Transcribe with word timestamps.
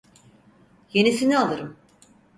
Yenisini 0.93 1.39
alırım. 1.39 1.77